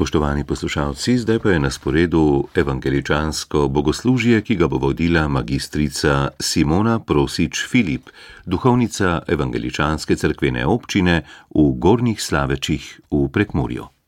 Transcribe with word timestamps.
Spoštovani 0.00 0.48
poslušalci, 0.48 1.18
zdaj 1.18 1.38
pa 1.44 1.50
je 1.50 1.58
na 1.60 1.70
sporedu 1.70 2.48
evangeličansko 2.56 3.68
bogoslužje, 3.68 4.40
ki 4.40 4.56
ga 4.56 4.64
bo 4.64 4.80
vodila 4.80 5.26
magistrica 5.28 6.30
Simona 6.40 6.96
Prosič 7.04 7.66
Filip, 7.68 8.08
duhovnica 8.46 9.20
evangeličanske 9.28 10.16
cerkvene 10.16 10.64
občine 10.64 11.20
v 11.52 11.68
Gornjih 11.76 12.16
Slavečih 12.16 13.00
v 13.10 13.28
Prekmurju. 13.28 13.99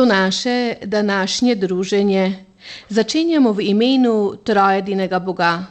To 0.00 0.06
naše 0.06 0.74
današnje 0.84 1.54
druženje 1.54 2.44
začenjamo 2.88 3.52
v 3.52 3.60
imenu 3.60 4.36
trojedinega 4.44 5.18
Boga, 5.18 5.64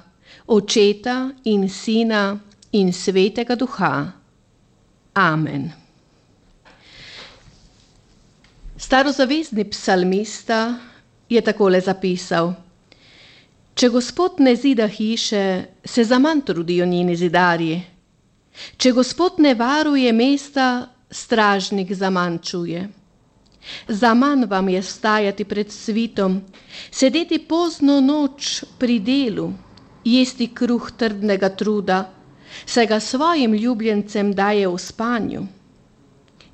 Očeta 0.47 1.29
in 1.44 1.69
Sina 1.69 2.39
in 2.72 2.94
Svetega 2.94 3.56
Duha. 3.56 4.12
Amen. 5.13 5.72
Starozavezni 8.78 9.66
psalmista 9.69 10.75
je 11.29 11.41
takole 11.41 11.81
zapisal: 11.81 12.53
Če 13.73 13.89
Gospod 13.89 14.31
ne 14.38 14.56
zida 14.56 14.88
hiše, 14.88 15.63
se 15.86 16.03
zaman 16.03 16.42
trudijo 16.42 16.86
njeni 16.86 17.15
zidarji. 17.15 17.81
Če 18.77 18.92
Gospod 18.92 19.33
ne 19.38 19.56
varuje 19.56 20.13
mesta, 20.13 20.88
stražnik 21.12 21.94
zaman 21.94 22.38
čuje. 22.39 22.99
Zaman 23.88 24.45
vam 24.45 24.69
je 24.69 24.83
stajati 24.83 25.45
pred 25.45 25.71
svitom, 25.71 26.41
sedeti 26.91 27.39
pozno 27.39 28.00
noč 28.01 28.63
pri 28.79 29.00
delu, 29.00 29.51
jesti 30.06 30.47
kruh 30.56 30.91
trdnega 30.97 31.50
truda, 31.50 32.09
se 32.65 32.85
ga 32.85 33.00
svojim 33.00 33.53
ljubljencem 33.53 34.33
daje 34.33 34.67
v 34.67 34.77
spanju. 34.77 35.41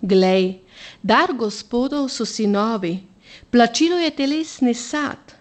Glej, 0.02 0.60
dar 1.02 1.34
gospodov 1.34 2.10
so 2.10 2.25
sinovi, 2.25 2.98
plačilo 3.51 4.00
je 4.00 4.12
telesni 4.12 4.74
sad, 4.74 5.36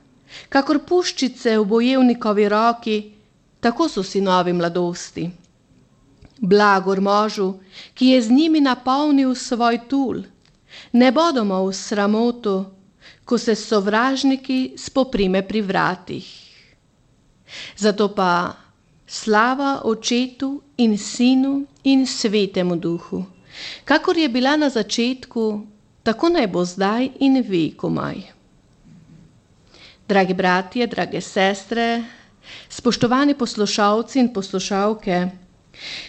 kakor 0.49 0.85
puščice 0.89 1.57
v 1.59 1.65
bojevnikovi 1.65 2.49
roki, 2.49 2.99
tako 3.61 3.89
so 3.89 4.03
sinovi 4.03 4.53
mladosti. 4.53 5.31
Blagor 6.41 7.01
možu, 7.01 7.55
ki 7.95 8.07
je 8.13 8.23
z 8.23 8.31
njimi 8.31 8.61
napolnil 8.61 9.35
svoj 9.35 9.79
tul 9.89 10.25
ne 10.93 11.13
bodemo 11.13 11.65
v 11.67 11.73
sramotu, 11.73 12.65
ko 13.25 13.39
se 13.39 13.55
sovražniki 13.55 14.75
spoprime 14.77 15.43
pri 15.43 15.61
vratih. 15.63 16.27
Zato 17.77 18.09
pa 18.15 18.57
slava 19.07 19.81
Očetu 19.85 20.63
in 20.77 20.99
Sinu 20.99 21.67
in 21.85 22.07
Svetemu 22.07 22.77
Duhu, 22.77 23.25
kakor 23.85 24.17
je 24.19 24.29
bila 24.29 24.57
na 24.57 24.69
začetku, 24.69 25.67
tako 26.03 26.29
naj 26.29 26.47
bo 26.47 26.65
zdaj 26.65 27.11
in 27.21 27.41
vekomaj. 27.41 28.23
Dragi 30.09 30.35
bratje, 30.35 30.87
drage 30.87 31.21
sestre, 31.21 32.05
spoštovani 32.69 33.35
poslušalci 33.35 34.21
in 34.21 34.33
poslušalke, 34.33 35.44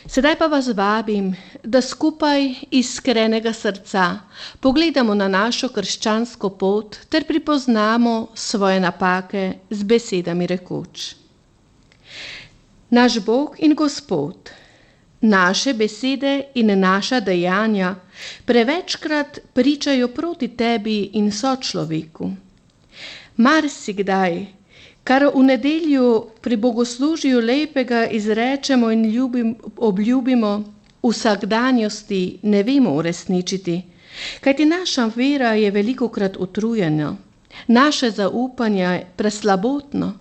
sedaj 0.08 0.36
pa 0.40 0.48
vas 0.48 0.68
vabim, 0.68 1.34
da 1.64 1.82
skupaj 1.82 2.54
iskrenega 2.72 3.54
srca 3.54 4.20
pogledamo 4.60 5.16
na 5.16 5.28
našo 5.28 5.70
krščansko 5.70 6.50
pot 6.50 6.98
ter 7.10 7.26
pripoznamo 7.26 8.28
svoje 8.36 8.80
napake 8.80 9.54
z 9.70 9.84
besedami 9.84 10.48
rekoč. 10.48 11.16
Naš 12.90 13.20
Bog 13.20 13.56
in 13.60 13.74
Gospod, 13.76 14.52
naše 15.22 15.74
besede 15.74 16.44
in 16.56 16.80
naša 16.80 17.20
dejanja 17.20 17.96
prevečkrat 18.46 19.40
pričajo 19.54 20.08
proti 20.08 20.48
tebi 20.48 21.10
in 21.14 21.32
sočloveku. 21.32 22.32
Mar 23.38 23.70
si 23.70 23.94
kdaj, 23.94 24.46
kar 25.06 25.28
v 25.30 25.44
nedelju 25.44 26.26
pri 26.42 26.58
bogoslužju 26.58 27.40
lepega 27.40 28.08
izrečemo 28.08 28.92
in 28.92 29.06
ljubim, 29.06 29.56
obljubimo, 29.78 30.64
vsakdanjosti 31.04 32.40
ne 32.42 32.64
vemo 32.64 32.96
uresničiti, 32.96 33.82
kajti 34.42 34.66
naša 34.66 35.10
vera 35.16 35.54
je 35.54 35.72
veliko 35.72 36.08
krat 36.10 36.38
utrujena, 36.38 37.16
naše 37.68 38.10
zaupanje 38.12 38.84
je 38.84 39.08
preslabotno, 39.16 40.14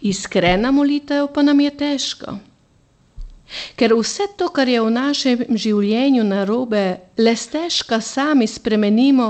iskrena 0.00 0.70
molitev 0.70 1.26
pa 1.34 1.42
nam 1.42 1.60
je 1.60 1.70
težko. 1.70 2.34
Ker 3.76 3.94
vse 3.94 4.26
to, 4.36 4.48
kar 4.48 4.68
je 4.68 4.80
v 4.80 4.90
našem 4.90 5.44
življenju 5.50 6.24
narobe, 6.24 6.96
le 7.18 7.36
stežka 7.36 8.00
sami 8.00 8.46
spremenimo, 8.46 9.28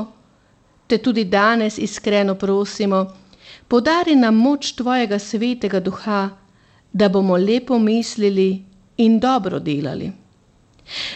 te 0.86 0.98
tudi 0.98 1.24
danes 1.24 1.78
iskreno 1.78 2.34
prosimo, 2.34 3.04
podari 3.68 4.14
nam 4.16 4.34
moč 4.36 4.72
Tvojega 4.72 5.18
svetega 5.18 5.80
duha, 5.80 6.30
da 6.92 7.08
bomo 7.08 7.36
lepo 7.36 7.78
mislili 7.78 8.62
in 8.96 9.20
dobro 9.20 9.58
delali. 9.58 10.12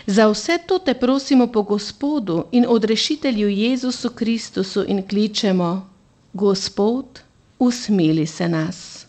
Za 0.07 0.29
vse 0.29 0.59
to 0.67 0.79
te 0.79 0.95
prosimo 0.95 1.47
po 1.47 1.63
Gospodu 1.63 2.45
in 2.53 2.65
odrešitelju 2.69 3.49
Jezusu 3.49 4.11
Kristusu 4.11 4.85
in 4.89 5.03
kličemo: 5.09 5.89
Gospod, 6.33 7.21
usmili 7.59 8.27
se 8.27 8.49
nas. 8.49 9.07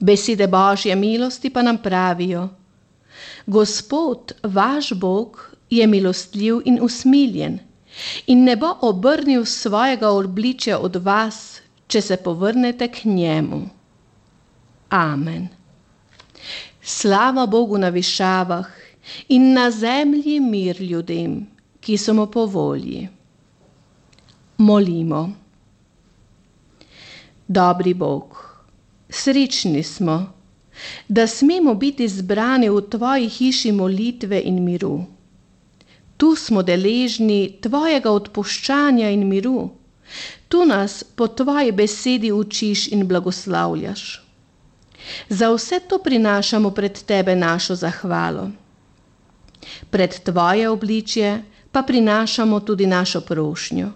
Besede 0.00 0.46
Božje 0.46 0.96
milosti 0.96 1.50
pa 1.50 1.62
nam 1.62 1.78
pravijo: 1.78 2.48
Gospod, 3.46 4.32
vaš 4.42 4.92
Bog, 4.92 5.54
je 5.70 5.86
milostljiv 5.86 6.60
in 6.64 6.78
usmiljen 6.82 7.58
in 8.26 8.44
ne 8.44 8.56
bo 8.56 8.76
obrnil 8.80 9.44
svojega 9.44 10.10
obličja 10.10 10.78
od 10.78 10.96
vas, 10.96 11.60
če 11.86 12.00
se 12.00 12.16
povrnete 12.16 12.88
k 12.88 13.04
njemu. 13.04 13.60
Amen. 14.90 15.48
Slava 16.82 17.46
Bogu 17.46 17.78
na 17.78 17.88
višavah 17.88 18.66
in 19.28 19.52
na 19.52 19.70
zemlji 19.70 20.40
mir 20.40 20.82
ljudem, 20.82 21.46
ki 21.80 21.96
so 21.98 22.14
mu 22.14 22.26
po 22.26 22.46
volji. 22.46 23.08
Molimo. 24.58 25.32
Dobri 27.48 27.94
Bog, 27.94 28.36
srečni 29.08 29.82
smo, 29.82 30.32
da 31.08 31.26
smemo 31.26 31.74
biti 31.74 32.08
zbrani 32.08 32.70
v 32.70 32.80
Tvoji 32.90 33.28
hiši 33.28 33.72
molitve 33.72 34.40
in 34.40 34.62
miru. 34.64 35.04
Tu 36.16 36.36
smo 36.36 36.62
deležni 36.62 37.58
Tvojega 37.60 38.10
odpuščanja 38.10 39.10
in 39.10 39.26
miru. 39.28 39.70
Tu 40.54 40.62
nas 40.66 41.02
po 41.02 41.26
Tvoji 41.26 41.72
besedi 41.72 42.32
učiš 42.32 42.86
in 42.94 43.08
blagoslavljaš. 43.08 44.22
Za 45.28 45.48
vse 45.50 45.80
to 45.88 45.98
prinašamo 45.98 46.70
pred 46.70 47.02
Tebe 47.02 47.34
našo 47.36 47.74
zahvalo. 47.74 48.50
Pred 49.90 50.20
Tvoje 50.20 50.68
obličje 50.68 51.42
pa 51.72 51.82
prinašamo 51.82 52.60
tudi 52.60 52.86
našo 52.86 53.20
prošnjo. 53.20 53.90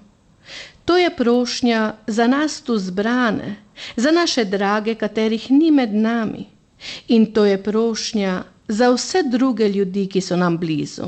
To 0.85 0.97
je 0.99 1.17
prošnja 1.17 1.95
za 2.07 2.27
nas 2.27 2.61
tu 2.63 2.79
zbrane, 2.79 3.57
za 3.97 4.11
naše 4.11 4.45
drage, 4.45 4.95
katerih 4.95 5.51
ni 5.51 5.71
med 5.71 5.95
nami. 5.95 6.47
In 7.09 7.33
to 7.33 7.45
je 7.45 7.63
prošnja 7.63 8.43
za 8.69 8.91
vse 8.91 9.23
druge 9.23 9.69
ljudi, 9.69 10.09
ki 10.09 10.21
so 10.21 10.37
nam 10.37 10.59
blizu. 10.59 11.07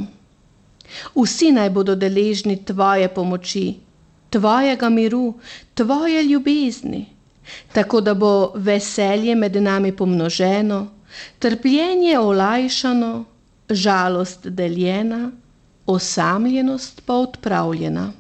Vsi 1.15 1.53
naj 1.53 1.71
bodo 1.71 1.95
deležni 1.95 2.65
Tvoje 2.65 3.09
pomoči, 3.09 3.90
Tvojega 4.31 4.89
miru, 4.89 5.35
Tvoje 5.75 6.23
ljubezni, 6.23 7.07
tako 7.73 8.01
da 8.01 8.15
bo 8.15 8.53
veselje 8.55 9.35
med 9.35 9.57
nami 9.63 9.97
pomnoženo, 9.97 10.87
trpljenje 11.39 12.19
olajšano, 12.19 13.25
žalost 13.71 14.47
deljena, 14.47 15.31
osamljenost 15.87 17.03
pa 17.07 17.15
odpravljena. 17.15 18.13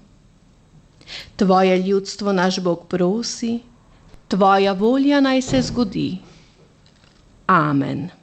Tvoje 1.37 1.79
ljudstvo 1.79 2.33
naš 2.33 2.61
Bog 2.61 2.87
prosi, 2.89 3.61
Tvoja 4.29 4.73
volja 4.73 5.21
naj 5.21 5.43
se 5.43 5.63
zgodi. 5.63 6.19
Amen. 7.47 8.20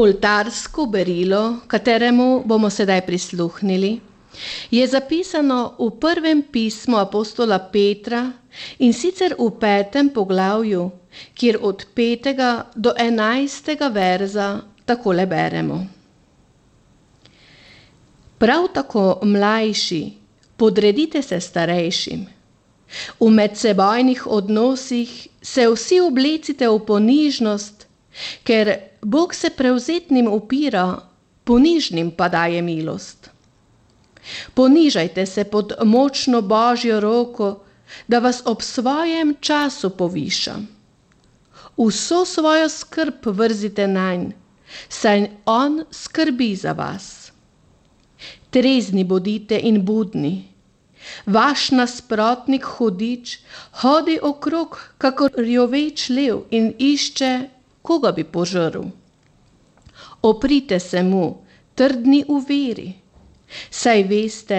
Oltarsko 0.00 0.86
berilo, 0.86 1.60
kateremu 1.68 2.42
bomo 2.48 2.70
sedaj 2.72 3.02
prisluhnili, 3.04 4.00
je 4.70 4.86
zapisano 4.88 5.74
v 5.76 5.90
prvem 6.00 6.40
pismu 6.42 6.96
apostola 6.96 7.58
Petra 7.58 8.22
in 8.78 8.94
sicer 8.96 9.34
v 9.36 9.50
petem 9.60 10.08
poglavju, 10.08 10.90
kjer 11.36 11.58
od 11.60 11.84
petega 11.94 12.70
do 12.74 12.94
enajstega 12.96 13.88
verza 13.92 14.48
takole 14.88 15.26
beremo. 15.26 15.84
Prav 18.38 18.68
tako 18.72 19.20
mlajši, 19.22 20.02
podredite 20.56 21.22
se 21.22 21.40
starejšim. 21.40 22.24
V 23.20 23.28
medsebojnih 23.30 24.26
odnosih 24.26 25.28
se 25.42 25.68
vsi 25.68 26.00
oblecite 26.00 26.68
v 26.68 26.78
ponižnost, 26.86 27.84
ker 28.44 28.89
Bog 29.02 29.34
se 29.34 29.50
prevzetnim 29.50 30.28
upira, 30.28 30.98
ponižnim 31.44 32.10
pa 32.10 32.28
daje 32.28 32.62
milost. 32.62 33.30
Ponižajte 34.54 35.26
se 35.26 35.44
pod 35.44 35.72
močno 35.84 36.42
božjo 36.42 37.00
roko, 37.00 37.60
da 38.08 38.18
vas 38.18 38.42
ob 38.44 38.62
svojem 38.62 39.34
času 39.40 39.90
poviša. 39.90 40.54
Vso 41.76 42.24
svojo 42.24 42.68
skrb 42.68 43.26
vrzite 43.26 43.86
na 43.88 44.14
nj, 44.14 44.30
saj 44.88 45.30
on 45.44 45.84
skrbi 45.90 46.56
za 46.56 46.72
vas. 46.72 47.32
Trezni 48.50 49.04
bodite 49.04 49.60
in 49.62 49.84
budni. 49.84 50.50
Vaš 51.26 51.70
nasprotnik 51.70 52.64
hudič 52.64 53.38
hodi 53.80 54.18
okrog, 54.22 54.76
kakor 54.98 55.30
rjoveč 55.36 56.08
lev 56.08 56.44
in 56.50 56.74
išče, 56.78 57.48
koga 57.82 58.12
bi 58.12 58.24
požrl. 58.24 58.88
Oprite 60.22 60.80
se 60.80 61.02
mu, 61.02 61.38
trdni 61.74 62.24
v 62.28 62.40
veri. 62.48 62.90
Saj 63.70 64.02
veste, 64.06 64.58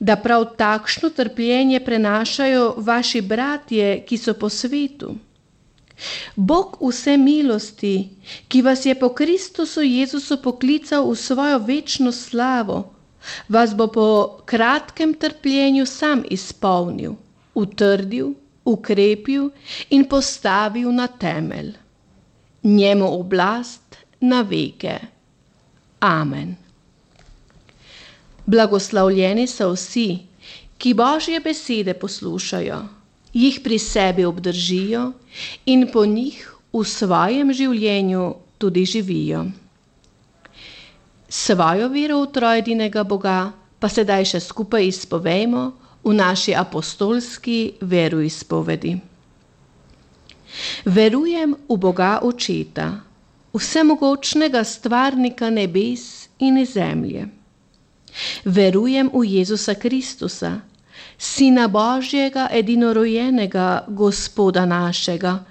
da 0.00 0.16
prav 0.16 0.44
takšno 0.56 1.10
trpljenje 1.10 1.80
prenašajo 1.84 2.74
vaši 2.78 3.20
bratje, 3.20 4.04
ki 4.06 4.18
so 4.18 4.34
po 4.34 4.48
svetu. 4.48 5.14
Bog 6.36 6.76
vse 6.80 7.16
milosti, 7.16 8.08
ki 8.48 8.62
vas 8.62 8.84
je 8.86 8.94
po 8.94 9.08
Kristusu 9.08 9.82
Jezusu 9.82 10.38
poklical 10.42 11.10
v 11.10 11.16
svojo 11.16 11.58
večno 11.58 12.12
slavo, 12.12 12.78
vas 13.48 13.74
bo 13.74 13.86
po 13.86 14.06
kratkem 14.46 15.14
trpljenju 15.14 15.86
sam 15.86 16.22
izpolnil, 16.30 17.16
utrdil, 17.54 18.34
ukrepil 18.64 19.50
in 19.90 20.04
postavil 20.04 20.92
na 20.92 21.06
temelj. 21.06 21.74
Njemu 22.62 23.20
oblast 23.20 23.96
na 24.20 24.40
veke. 24.42 24.98
Amen. 26.00 26.56
Blagoslavljeni 28.46 29.46
so 29.46 29.72
vsi, 29.72 30.18
ki 30.78 30.94
Božje 30.94 31.40
besede 31.40 31.94
poslušajo, 31.94 32.78
jih 33.32 33.60
pri 33.64 33.78
sebi 33.78 34.24
obdržijo 34.24 35.12
in 35.66 35.88
po 35.92 36.06
njih 36.06 36.54
v 36.72 36.84
svojem 36.84 37.52
življenju 37.52 38.34
tudi 38.58 38.84
živijo. 38.84 39.44
Svojo 41.28 41.88
vero 41.88 42.22
v 42.22 42.30
trojedinega 42.32 43.04
Boga 43.04 43.52
pa 43.78 43.88
sedaj 43.88 44.24
še 44.32 44.40
skupaj 44.40 44.86
izpovejmo 44.88 45.64
v 46.04 46.14
naši 46.14 46.54
apostolski 46.56 47.74
veroizpovedi. 47.80 48.96
Verujem 50.84 51.56
v 51.68 51.76
Boga 51.76 52.20
Očeta, 52.22 53.00
vsemogočnega 53.54 54.64
stvarnika 54.64 55.50
nebes 55.50 56.28
in 56.38 56.64
zemlje. 56.66 57.28
Verujem 58.44 59.10
v 59.12 59.24
Jezusa 59.24 59.74
Kristusa, 59.74 60.60
Sina 61.18 61.68
Božjega, 61.68 62.48
edinorojenega 62.50 63.84
Gospoda 63.88 64.66
našega, 64.66 65.44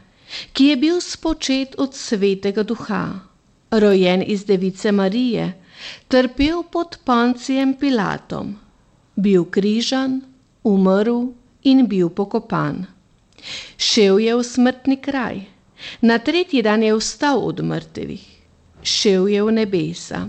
ki 0.53 0.63
je 0.71 0.75
bil 0.75 0.97
spočet 1.01 1.75
od 1.77 1.95
svetega 1.95 2.63
duha, 2.63 3.19
rojen 3.71 4.23
iz 4.23 4.43
device 4.45 4.91
Marije, 4.91 5.53
trpel 6.07 6.63
pod 6.63 6.99
pancijem 7.03 7.75
Pilatom, 7.75 8.55
bil 9.15 9.45
križan, 9.45 10.21
umrl 10.63 11.31
in 11.63 11.87
bil 11.87 12.09
pokopan. 12.09 12.96
Šel 13.97 14.19
je 14.21 14.33
v 14.37 14.43
smrtni 14.45 14.95
kraj, 15.01 15.39
na 16.05 16.19
tretji 16.21 16.61
dan 16.61 16.83
je 16.85 16.93
vstal 16.93 17.39
od 17.41 17.63
mrtvih, 17.65 18.25
šel 18.85 19.25
je 19.25 19.41
v 19.41 19.53
nebesa. 19.57 20.19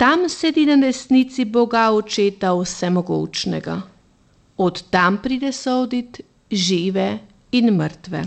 Tam 0.00 0.24
sedi 0.32 0.64
na 0.64 0.78
desnici 0.80 1.44
Boga 1.44 1.90
Očeta 1.92 2.54
Vsemogočnega. 2.56 3.76
Od 4.56 4.82
tam 4.88 5.20
pride 5.20 5.52
sodit 5.52 6.22
žive 6.48 7.18
in 7.52 7.68
mrtve. 7.76 8.24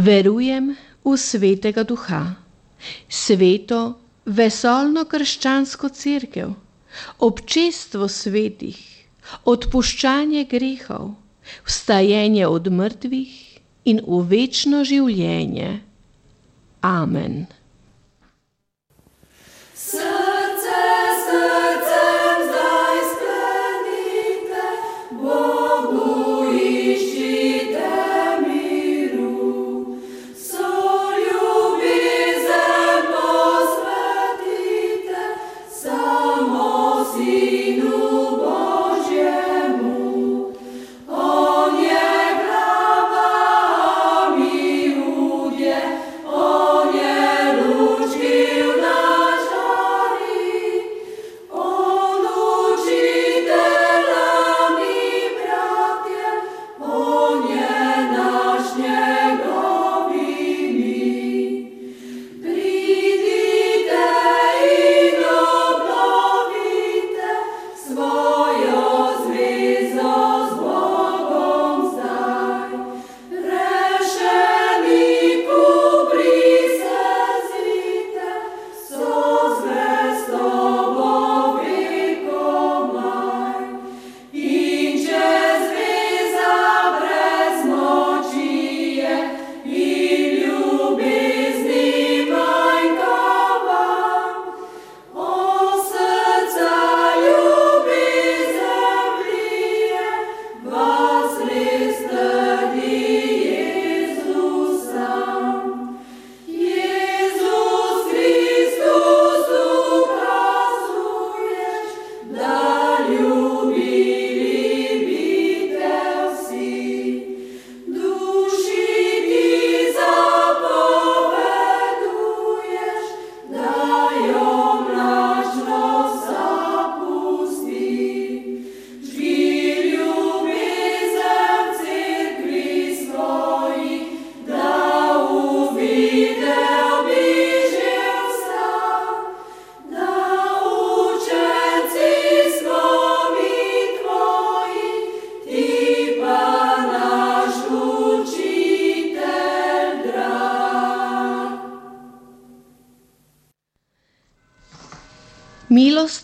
Verujem 0.00 0.72
v 1.04 1.16
svetega 1.20 1.84
duha, 1.84 2.24
sveto, 3.12 4.00
vesolno 4.24 5.04
krščansko 5.04 5.92
crkev, 5.92 6.56
občestvo 7.28 8.08
svetih, 8.08 8.80
odpuščanje 9.44 10.48
grehov, 10.48 11.19
vstajenje 11.66 12.46
od 12.46 12.72
mrtvih 12.72 13.60
in 13.84 14.00
v 14.06 14.20
večno 14.28 14.84
življenje. 14.84 15.80
Amen. 16.80 17.46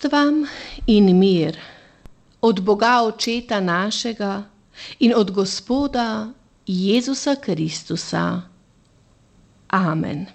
Vam 0.08 0.46
in 0.86 1.18
mir 1.18 1.58
od 2.40 2.60
Boga 2.60 3.02
Očeta 3.02 3.60
našega 3.60 4.44
in 4.98 5.12
od 5.16 5.30
Gospoda 5.30 6.28
Jezusa 6.66 7.34
Kristusa. 7.34 8.42
Amen. 9.68 10.26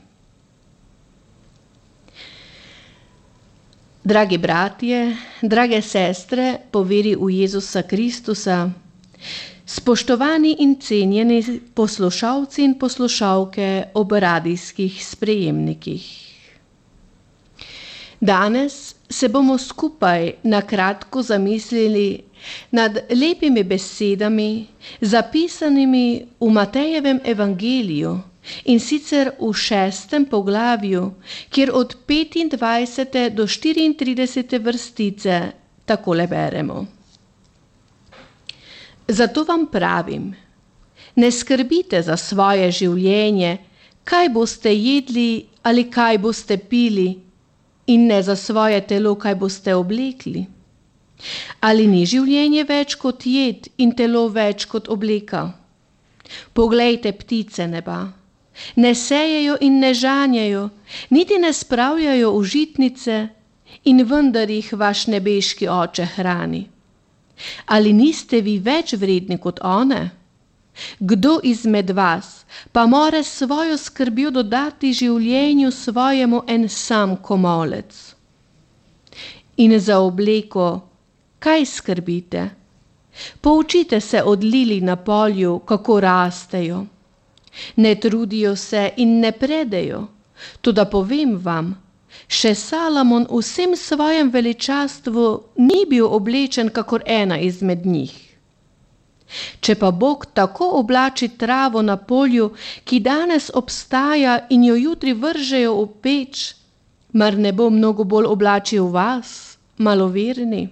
Dragi 4.03 4.37
bratje, 4.37 5.17
drage 5.41 5.81
sestre, 5.81 6.57
poveri 6.71 7.15
v 7.15 7.29
Jezusa 7.29 7.83
Kristusa, 7.83 8.69
spoštovani 9.65 10.55
in 10.59 10.75
cenjeni 10.81 11.59
poslušalci 11.73 12.63
in 12.63 12.79
poslušalke 12.79 13.83
ob 13.93 14.11
radijskih 14.11 15.05
sprejemnikih. 15.05 16.31
Danes 18.19 18.95
se 19.11 19.27
bomo 19.27 19.57
skupaj 19.57 20.31
na 20.43 20.61
kratko 20.61 21.21
zamislili 21.21 22.23
nad 22.71 22.97
lepimi 23.09 23.63
besedami, 23.63 24.67
zapisanimi 25.01 26.25
v 26.39 26.49
Matejevem 26.49 27.19
evangeliju 27.23 28.19
in 28.65 28.79
sicer 28.79 29.31
v 29.39 29.51
šestem 29.53 30.25
poglavju, 30.25 31.11
kjer 31.49 31.71
od 31.73 31.95
25. 32.07 33.29
do 33.29 33.43
34. 33.43 34.59
vrstice 34.59 35.41
takole 35.85 36.27
beremo. 36.27 36.85
Zato 39.07 39.43
vam 39.43 39.67
pravim, 39.71 40.31
ne 41.15 41.31
skrbite 41.31 42.01
za 42.01 42.17
svoje 42.17 42.71
življenje, 42.71 43.57
kaj 44.03 44.29
boste 44.29 44.73
jedli 44.73 45.45
ali 45.63 45.89
kaj 45.91 46.17
boste 46.17 46.57
pili, 46.57 47.19
in 47.93 48.07
ne 48.07 48.21
za 48.23 48.35
svoje 48.35 48.81
telo, 48.87 49.15
kaj 49.15 49.35
boste 49.35 49.75
oblekli. 49.75 50.45
Ali 51.61 51.87
ni 51.87 52.05
življenje 52.09 52.63
več 52.69 52.95
kot 53.01 53.25
jed 53.29 53.67
in 53.77 53.91
telo 53.97 54.27
več 54.33 54.65
kot 54.71 54.89
obleka? 54.89 55.43
Poglejte 56.53 57.11
ptice 57.19 57.67
neba. 57.67 57.99
Ne 58.75 58.93
sejejo 58.95 59.57
in 59.61 59.79
ne 59.83 59.91
žanjajo, 59.93 60.63
niti 61.15 61.37
ne 61.39 61.51
spravljajo 61.53 62.31
v 62.37 62.47
žitnice, 62.53 63.17
in 63.85 64.03
vendar 64.05 64.49
jih 64.49 64.73
vaš 64.73 65.07
nebeški 65.07 65.67
oče 65.67 66.05
hrani. 66.15 66.63
Ali 67.65 67.93
niste 67.93 68.41
vi 68.41 68.59
več 68.59 68.93
vredni 68.93 69.37
kot 69.41 69.61
one? 69.65 70.01
Kdo 70.99 71.39
izmed 71.43 71.89
vas 71.89 72.45
pa 72.71 72.85
more 72.85 73.23
svojo 73.23 73.77
skrbjo 73.77 74.31
dodati 74.31 74.93
življenju 74.93 75.71
svojemu 75.71 76.43
en 76.47 76.69
sam 76.69 77.17
komolec? 77.17 78.15
In 79.57 79.79
za 79.79 79.99
obleko, 79.99 80.81
kaj 81.39 81.65
skrbite? 81.65 82.49
Poučite 83.41 83.99
se 83.99 84.23
od 84.23 84.43
lili 84.43 84.81
na 84.81 84.95
polju, 84.95 85.59
kako 85.59 85.99
rastejo. 85.99 86.85
Ne 87.75 87.95
trudijo 87.95 88.55
se 88.55 88.91
in 88.97 89.19
ne 89.19 89.31
predejo, 89.31 90.07
tudi 90.61 90.85
povem 90.91 91.35
vam, 91.37 91.73
še 92.27 92.55
Salomon 92.55 93.27
v 93.29 93.41
vsem 93.41 93.75
svojem 93.75 94.31
veličastvu 94.31 95.43
ni 95.57 95.85
bil 95.85 96.07
oblečen 96.07 96.69
kakor 96.69 97.03
ena 97.05 97.37
izmed 97.39 97.85
njih. 97.85 98.30
Če 99.61 99.75
pa 99.79 99.91
Bog 99.91 100.25
tako 100.33 100.67
oblači 100.79 101.29
travo 101.39 101.81
na 101.81 101.95
polju, 101.97 102.51
ki 102.83 102.99
danes 102.99 103.51
obstaja 103.53 104.39
in 104.49 104.65
jo 104.67 104.75
jutri 104.75 105.13
vržejo 105.13 105.77
v 105.77 105.87
peč, 106.03 106.43
mar 107.13 107.37
ne 107.37 107.51
bo 107.51 107.69
mnogo 107.69 108.03
bolj 108.03 108.27
oblačil 108.27 108.91
vas, 108.91 109.57
maloverni? 109.77 110.67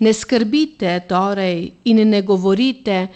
Ne 0.00 0.12
skrbite 0.12 0.92
torej 1.08 1.72
in 1.84 2.00
ne 2.08 2.22
govorite, 2.22 3.08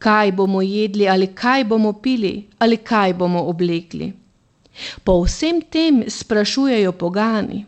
kaj 0.00 0.32
bomo 0.32 0.62
jedli 0.64 1.08
ali 1.08 1.26
kaj 1.36 1.64
bomo 1.64 1.92
pili 1.92 2.46
ali 2.58 2.76
kaj 2.76 3.14
bomo 3.14 3.42
oblekli. 3.52 4.12
Po 5.04 5.20
vsem 5.24 5.60
tem 5.62 6.04
sprašujejo 6.08 6.92
pogani. 6.92 7.66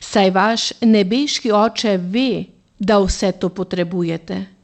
Saj 0.00 0.30
vaš 0.30 0.72
nebeški 0.80 1.52
oče 1.52 1.96
ve, 1.96 2.44
da 2.78 2.98
vse 2.98 3.32
to 3.32 3.48
potrebujete. 3.48 4.55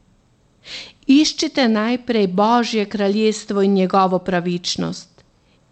Iščite 1.07 1.67
najprej 1.67 2.27
Božje 2.27 2.85
kraljestvo 2.85 3.61
in 3.61 3.73
njegovo 3.73 4.19
pravičnost, 4.19 5.23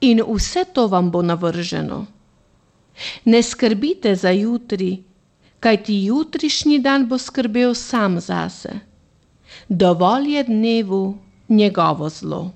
in 0.01 0.21
vse 0.27 0.65
to 0.73 0.87
vam 0.87 1.11
bo 1.11 1.21
navrženo. 1.21 2.05
Ne 3.25 3.43
skrbite 3.43 4.15
za 4.15 4.29
jutri, 4.29 5.03
kajti 5.59 6.03
jutrišnji 6.05 6.79
dan 6.79 7.07
bo 7.07 7.17
skrbel 7.17 7.73
sam 7.73 8.19
zase. 8.19 8.79
Dovolj 9.69 10.35
je 10.35 10.43
dnevu 10.43 11.17
njegovo 11.49 12.09
zlo. 12.09 12.51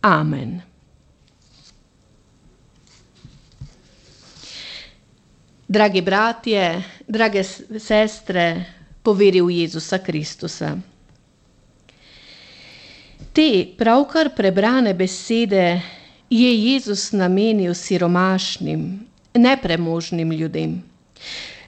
Amen. 0.00 0.60
Dragi 5.68 6.00
bratje, 6.00 6.82
drage 7.08 7.44
sestre, 7.78 8.64
poveri 9.02 9.40
v 9.40 9.62
Jezusa 9.62 9.98
Kristusa. 9.98 10.76
Te 13.32 13.66
pravkar 13.78 14.34
prebrane 14.36 14.94
besede 14.94 15.80
je 16.30 16.50
Jezus 16.50 17.12
namenil 17.12 17.74
siromašnim, 17.74 19.06
nepremožnim 19.34 20.32
ljudem. 20.32 20.82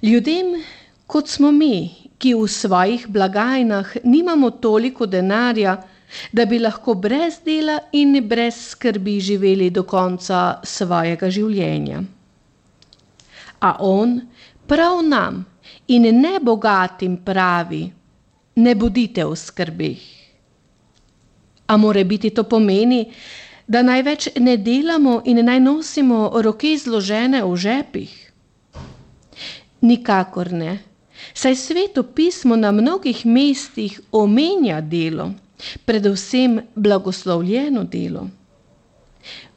Ljudem, 0.03 0.63
kot 1.07 1.29
smo 1.29 1.53
mi, 1.53 1.91
ki 2.19 2.35
v 2.35 2.47
svojih 2.49 3.07
blagajnah 3.09 3.97
nimamo 4.05 4.51
toliko 4.51 5.07
denarja, 5.07 5.77
da 6.33 6.45
bi 6.47 6.59
lahko 6.59 6.95
brez 6.95 7.41
dela 7.45 7.79
in 7.93 8.29
brez 8.29 8.55
skrbi 8.71 9.21
živeli 9.21 9.71
do 9.71 9.83
konca 9.83 10.61
svojega 10.63 11.31
življenja. 11.31 12.03
A 13.61 13.77
on 13.81 14.21
prav 14.67 15.01
nam, 15.07 15.45
in 15.89 16.03
ne 16.21 16.39
bogatim 16.41 17.17
pravi, 17.25 17.93
ne 18.57 18.75
bodite 18.75 19.25
v 19.25 19.37
skrbeh. 19.37 20.03
A 21.67 21.77
more 21.77 22.05
biti 22.05 22.31
to 22.31 22.45
pomeni, 22.45 23.07
da 23.67 23.83
največ 23.83 24.29
ne 24.41 24.57
delamo 24.57 25.23
in 25.25 25.45
naj 25.47 25.61
nosimo 25.61 26.31
roke 26.43 26.77
zložene 26.77 27.43
v 27.45 27.57
žepih? 27.57 28.13
Nikakor 29.83 30.53
ne. 30.53 30.79
Saj 31.35 31.57
sveto 31.57 32.03
pismo 32.03 32.57
na 32.57 32.73
mnogih 32.73 33.27
mestih 33.27 34.01
omenja 34.13 34.81
delo, 34.81 35.31
predvsem 35.85 36.61
blagoslovljeno 36.75 37.85
delo. 37.85 38.29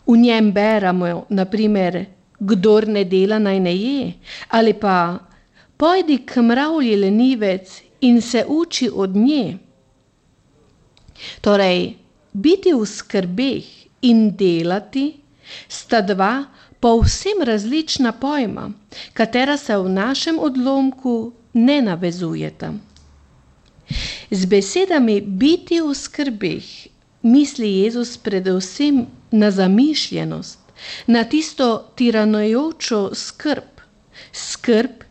V 0.08 0.18
njem 0.18 0.52
beramo, 0.54 1.26
naprimer, 1.30 2.06
kdor 2.40 2.88
ne 2.88 3.04
dela, 3.04 3.40
naj 3.40 3.60
ne 3.60 3.76
je, 3.76 4.14
ali 4.50 4.74
pa 4.74 5.18
Pojdi 5.78 6.18
k 6.26 6.42
mravlji 6.42 6.96
lenivec 6.96 7.82
in 8.02 8.22
se 8.22 8.46
uči 8.48 8.90
od 8.94 9.16
nje. 9.16 9.58
Torej, 11.42 11.96
biti 12.34 12.74
v 12.74 12.86
skrbeh 12.86 13.66
in 14.02 14.36
delati 14.38 15.14
sta 15.68 16.02
dva 16.02 16.46
povsem 16.80 17.42
različna 17.42 18.12
pojma, 18.12 18.72
katera 19.14 19.58
se 19.58 19.78
v 19.78 19.90
našem 19.90 20.40
odlomku 20.40 21.34
ne 21.54 21.82
navezujeta. 21.82 22.74
Z 24.32 24.46
besedami 24.46 25.22
biti 25.22 25.80
v 25.82 25.94
skrbeh 25.96 26.66
misli 27.22 27.70
Jezus 27.80 28.18
predvsem 28.18 29.06
na 29.32 29.52
zamišljenost, 29.52 30.60
na 31.08 31.24
tisto 31.24 31.92
tiranojočo 31.96 33.16
skrb, 33.16 33.82
skrb, 34.34 35.05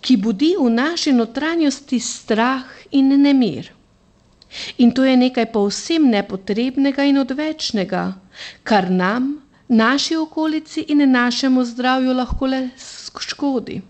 ki 0.00 0.16
budi 0.16 0.54
v 0.58 0.70
naši 0.70 1.12
notranjosti 1.12 2.00
strah 2.00 2.64
in 2.90 3.08
nemir. 3.22 3.72
In 4.78 4.92
to 4.92 5.04
je 5.04 5.16
nekaj 5.16 5.52
povsem 5.52 6.08
nepotrebnega 6.10 7.04
in 7.04 7.18
odvečnega, 7.18 8.04
kar 8.62 8.90
nam, 8.90 9.42
naši 9.68 10.16
okolici 10.16 10.80
in 10.88 11.04
našemu 11.10 11.64
zdravju 11.64 12.12
lahko 12.12 12.46
le 12.46 12.68
škodi. 13.20 13.82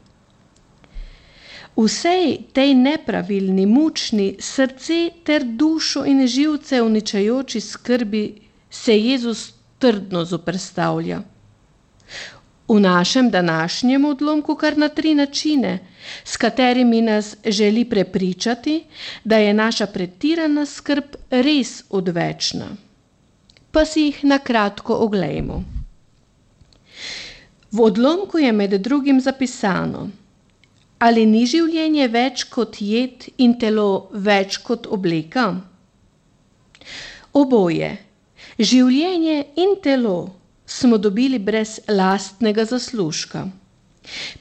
Vsej 1.78 2.50
tej 2.52 2.74
nepravilni, 2.74 3.66
mučni, 3.66 4.36
srce 4.40 5.10
ter 5.24 5.44
dušo 5.44 6.02
in 6.04 6.26
živce 6.26 6.82
uničajoči 6.82 7.60
skrbi 7.60 8.40
se 8.70 8.98
Jezus 8.98 9.52
trdno 9.78 10.24
zoprstavlja. 10.24 11.22
V 12.68 12.80
našem 12.80 13.30
današnjem 13.30 14.04
odlomku 14.04 14.54
kar 14.54 14.78
na 14.78 14.88
tri 14.88 15.14
načine, 15.14 15.78
s 16.24 16.36
katerimi 16.36 17.00
nas 17.02 17.36
želi 17.46 17.84
prepričati, 17.84 18.84
da 19.24 19.36
je 19.36 19.54
naša 19.54 19.86
pretirana 19.86 20.66
skrb 20.66 21.04
res 21.30 21.82
odvečna. 21.90 22.66
Pa 23.70 23.84
si 23.84 24.00
jih 24.00 24.24
na 24.24 24.38
kratko 24.38 24.94
oglejmo. 24.94 25.64
V 27.72 27.80
odlomku 27.80 28.38
je 28.38 28.52
med 28.52 28.70
drugim 28.70 29.20
zapisano: 29.20 30.08
Ali 30.98 31.26
ni 31.26 31.46
življenje 31.46 32.08
več 32.08 32.44
kot 32.44 32.80
jed 32.80 33.28
in 33.38 33.58
telo 33.58 34.08
več 34.12 34.56
kot 34.58 34.86
obleka? 34.86 35.54
Oboje, 37.32 37.96
življenje 38.58 39.44
in 39.56 39.76
telo, 39.82 40.37
smo 40.68 40.98
dobili 40.98 41.38
brez 41.38 41.80
lastnega 41.88 42.64
zaslužka. 42.64 43.46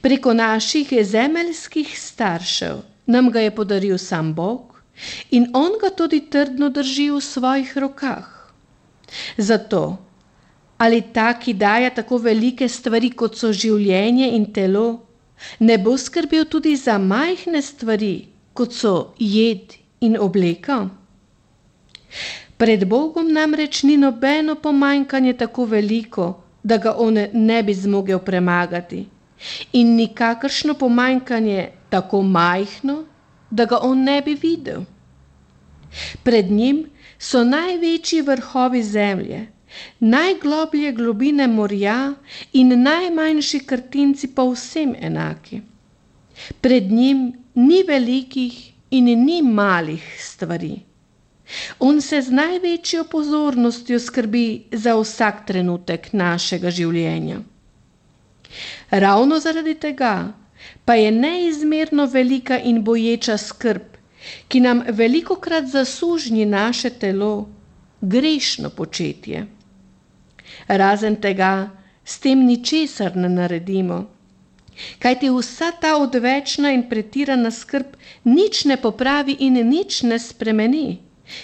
Preko 0.00 0.34
naših 0.34 0.92
zemeljskih 1.04 1.98
staršev 2.00 2.76
nam 3.06 3.30
ga 3.30 3.40
je 3.40 3.54
podaril 3.54 3.98
sam 3.98 4.34
Bog 4.34 4.80
in 5.30 5.50
on 5.54 5.72
ga 5.80 5.90
tudi 5.96 6.20
trdno 6.30 6.68
drži 6.68 7.10
v 7.10 7.20
svojih 7.20 7.76
rokah. 7.78 8.28
Zato 9.36 9.96
ali 10.78 11.02
ta, 11.12 11.32
ki 11.40 11.52
daje 11.54 11.94
tako 11.94 12.18
velike 12.18 12.68
stvari, 12.68 13.10
kot 13.10 13.34
so 13.36 13.50
življenje 13.52 14.28
in 14.36 14.44
telo, 14.54 15.00
ne 15.58 15.78
bo 15.78 15.96
skrbel 15.98 16.44
tudi 16.46 16.76
za 16.76 16.98
majhne 16.98 17.62
stvari, 17.62 18.28
kot 18.54 18.72
so 18.72 18.92
jed 19.18 19.74
in 20.00 20.14
obleka? 20.20 20.84
Pred 22.58 22.84
Bogom 22.84 23.32
namreč 23.32 23.82
ni 23.82 23.96
nobeno 23.96 24.54
pomanjkanje 24.54 25.32
tako 25.32 25.64
veliko, 25.64 26.24
da 26.62 26.76
ga 26.76 26.94
on 26.98 27.18
ne 27.32 27.62
bi 27.62 27.74
zmogel 27.74 28.18
premagati, 28.18 29.04
in 29.72 29.94
nikakršno 29.96 30.74
pomanjkanje 30.74 31.68
tako 31.88 32.22
majhno, 32.22 33.04
da 33.50 33.64
ga 33.64 33.78
on 33.82 34.02
ne 34.02 34.22
bi 34.22 34.34
videl. 34.34 34.82
Pred 36.22 36.50
njim 36.50 36.82
so 37.18 37.44
največji 37.44 38.20
vrhovi 38.22 38.82
zemlje, 38.82 39.46
najgloblje 40.00 40.92
globine 40.92 41.46
morja 41.46 42.14
in 42.52 42.74
najmanjši 42.82 43.60
krtinci 43.66 44.34
pa 44.34 44.42
vsem 44.50 44.94
enaki. 45.00 45.60
Pred 46.60 46.90
njim 46.92 47.32
ni 47.54 47.82
velikih 47.88 48.72
in 48.90 49.04
ni 49.24 49.42
malih 49.42 50.02
stvari. 50.18 50.87
On 51.78 52.00
se 52.00 52.22
z 52.22 52.30
največjo 52.30 53.04
pozornostjo 53.04 54.00
skrbi 54.00 54.64
za 54.72 54.96
vsak 54.98 55.46
trenutek 55.46 56.12
našega 56.12 56.70
življenja. 56.70 57.40
Ravno 58.90 59.38
zaradi 59.40 59.74
tega 59.74 60.32
pa 60.84 60.94
je 60.94 61.10
neizmerno 61.10 62.06
velika 62.06 62.58
in 62.58 62.82
boječa 62.84 63.36
skrb, 63.38 63.96
ki 64.48 64.60
nam 64.60 64.82
veliko 64.88 65.36
krat 65.36 65.68
zasužnji 65.72 66.46
naše 66.46 66.90
telo, 66.90 67.48
grešno 68.00 68.70
početje. 68.70 69.46
Razen 70.68 71.16
tega, 71.16 71.70
s 72.04 72.18
tem 72.18 72.46
ničesar 72.46 73.16
ne 73.16 73.28
naredimo. 73.28 74.04
Kaj 74.98 75.18
ti 75.20 75.30
vsa 75.30 75.70
ta 75.80 75.96
odvečna 75.98 76.70
in 76.72 76.84
pretirana 76.88 77.50
skrb 77.50 77.96
nič 78.24 78.64
ne 78.64 78.76
popravi 78.76 79.36
in 79.40 79.58
nič 79.68 80.02
ne 80.02 80.18
spremeni, 80.18 80.98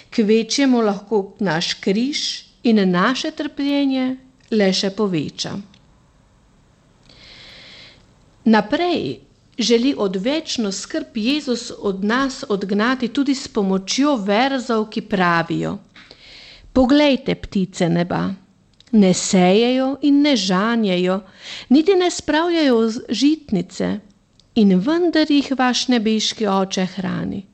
k 0.09 0.23
večjemu 0.23 0.81
lahko 0.81 1.35
naš 1.39 1.73
križ 1.73 2.21
in 2.63 2.81
naše 2.91 3.31
trpljenje 3.31 4.15
le 4.51 4.73
še 4.73 4.89
poveča. 4.89 5.55
Naprej 8.45 9.19
želi 9.57 9.95
odvečno 9.97 10.71
skrb 10.71 11.17
Jezus 11.17 11.71
od 11.77 12.03
nas 12.03 12.43
odgnati 12.49 13.07
tudi 13.07 13.35
s 13.35 13.47
pomočjo 13.47 14.15
verzov, 14.15 14.89
ki 14.89 15.01
pravijo: 15.01 15.77
Poglejte, 16.73 17.35
ptice 17.35 17.89
neba 17.89 18.33
ne 18.91 19.13
sejejo 19.13 19.97
in 20.01 20.21
ne 20.21 20.35
žanjejo, 20.35 21.19
niti 21.69 21.95
ne 21.95 22.11
spravljajo 22.11 22.91
žitnice, 23.09 23.99
in 24.55 24.79
vendar 24.79 25.31
jih 25.31 25.51
vaš 25.57 25.87
nebeški 25.87 26.47
oče 26.47 26.85
hrani. 26.95 27.45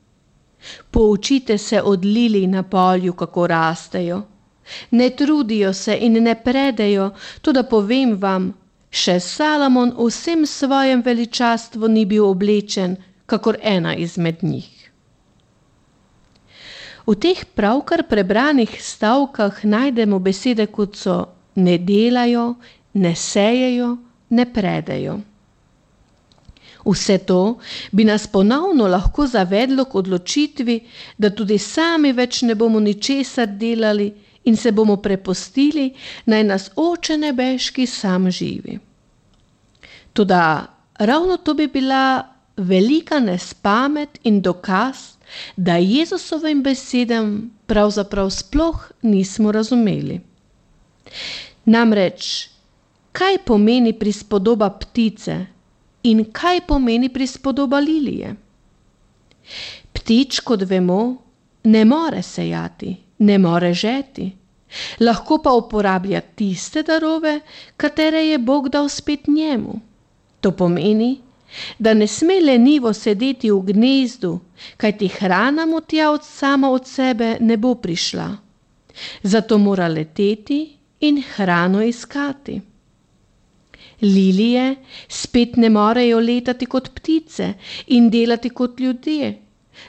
Poučite 0.90 1.58
se 1.58 1.82
od 1.82 2.04
lili 2.04 2.46
na 2.46 2.62
polju, 2.62 3.12
kako 3.12 3.46
rastejo. 3.46 4.22
Ne 4.90 5.10
trudijo 5.10 5.72
se 5.72 5.96
in 6.00 6.22
ne 6.22 6.34
predejo, 6.34 7.10
to 7.40 7.52
da 7.52 7.62
povem 7.62 8.16
vam, 8.20 8.52
še 8.90 9.18
Salomon 9.20 9.94
v 9.96 10.06
vsem 10.10 10.46
svojem 10.46 11.02
veličastvu 11.02 11.88
ni 11.88 12.04
bil 12.06 12.28
oblečen, 12.28 12.96
kakor 13.26 13.56
ena 13.62 13.94
izmed 13.96 14.42
njih. 14.42 14.70
V 17.06 17.16
teh 17.18 17.44
pravkar 17.44 18.04
prebranih 18.06 18.76
stavkah 18.78 19.64
najdemo 19.64 20.18
besede, 20.22 20.66
kot 20.66 20.96
so 20.96 21.16
ne 21.56 21.78
delajo, 21.78 22.54
ne 22.94 23.14
sejejo, 23.16 23.96
ne 24.30 24.46
predejo. 24.46 25.18
Vse 26.84 27.18
to 27.18 27.58
bi 27.92 28.04
nas 28.04 28.26
ponovno 28.26 28.86
lahko 28.86 29.26
zavedlo 29.26 29.84
k 29.84 29.94
odločitvi, 29.94 30.80
da 31.18 31.30
tudi 31.30 31.58
sami 31.58 32.12
več 32.12 32.42
ne 32.42 32.54
bomo 32.54 32.80
ničesar 32.80 33.46
delali 33.46 34.12
in 34.44 34.56
se 34.56 34.72
bomo 34.72 34.96
prepustili, 34.96 35.92
naj 36.26 36.44
nas 36.44 36.70
oče 36.76 37.16
nebeški 37.18 37.86
sam 37.86 38.30
živi. 38.30 38.78
Tudi 40.12 40.34
ravno 40.98 41.36
to 41.36 41.54
bi 41.54 41.66
bila 41.66 42.26
velika 42.56 43.20
nespamet 43.20 44.18
in 44.24 44.42
dokaz, 44.42 44.96
da 45.56 45.76
Jezusovim 45.76 46.62
besedam 46.62 47.50
pravzaprav 47.66 48.30
sploh 48.30 48.90
nismo 49.02 49.52
razumeli. 49.52 50.20
Namreč, 51.64 52.48
kaj 53.12 53.38
pomeni 53.46 53.92
prispodoba 53.92 54.70
ptice 54.70 55.46
in 56.02 56.24
kaj 56.32 56.60
pomeni 56.66 57.08
prispodoba 57.08 57.80
lilije? 57.80 58.34
Ptič, 59.92 60.40
kot 60.40 60.62
vemo, 60.62 61.16
ne 61.64 61.84
more 61.84 62.22
sejati, 62.22 62.96
ne 63.18 63.38
more 63.38 63.74
žeti, 63.74 64.30
lahko 65.00 65.38
pa 65.38 65.52
uporablja 65.52 66.20
tiste 66.20 66.82
darove, 66.82 67.40
katere 67.76 68.24
je 68.26 68.38
Bog 68.38 68.68
dal 68.68 68.88
spet 68.88 69.28
njemu. 69.28 69.80
To 70.40 70.50
pomeni, 70.50 71.20
da 71.78 71.94
ne 71.94 72.06
sme 72.06 72.40
lenivo 72.40 72.92
sedeti 72.92 73.50
v 73.50 73.60
gnezdu, 73.62 74.40
kajti 74.76 75.08
hrana 75.08 75.66
mu 75.66 75.80
tja 75.80 76.10
od 76.10 76.24
sama 76.24 76.70
od 76.70 76.86
sebe 76.86 77.36
ne 77.40 77.56
bo 77.56 77.74
prišla. 77.74 78.28
Zato 79.22 79.58
mora 79.58 79.88
leteti 79.88 80.76
in 81.00 81.22
hrano 81.22 81.82
iskati. 81.82 82.60
Lilije 84.02 84.76
spet 85.08 85.56
ne 85.56 85.70
morejo 85.70 86.18
letati 86.20 86.66
kot 86.66 86.90
ptice 86.94 87.54
in 87.86 88.10
delati 88.10 88.50
kot 88.50 88.80
ljudje. 88.80 89.38